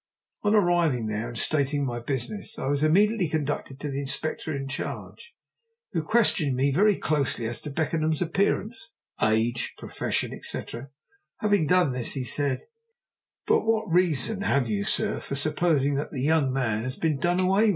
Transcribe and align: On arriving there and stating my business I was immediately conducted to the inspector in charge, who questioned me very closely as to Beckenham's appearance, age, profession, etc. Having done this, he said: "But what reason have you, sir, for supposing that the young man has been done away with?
On 0.41 0.55
arriving 0.55 1.05
there 1.05 1.27
and 1.27 1.37
stating 1.37 1.85
my 1.85 1.99
business 1.99 2.57
I 2.57 2.65
was 2.65 2.83
immediately 2.83 3.27
conducted 3.27 3.79
to 3.81 3.87
the 3.87 3.99
inspector 3.99 4.51
in 4.51 4.67
charge, 4.67 5.35
who 5.91 6.01
questioned 6.01 6.55
me 6.55 6.71
very 6.71 6.95
closely 6.95 7.47
as 7.47 7.61
to 7.61 7.69
Beckenham's 7.69 8.19
appearance, 8.19 8.95
age, 9.21 9.75
profession, 9.77 10.33
etc. 10.33 10.89
Having 11.41 11.67
done 11.67 11.91
this, 11.91 12.13
he 12.13 12.23
said: 12.23 12.61
"But 13.45 13.61
what 13.61 13.91
reason 13.91 14.41
have 14.41 14.67
you, 14.67 14.85
sir, 14.85 15.19
for 15.19 15.35
supposing 15.35 15.93
that 15.97 16.09
the 16.09 16.23
young 16.23 16.51
man 16.51 16.81
has 16.81 16.95
been 16.95 17.19
done 17.19 17.39
away 17.39 17.65
with? 17.65 17.69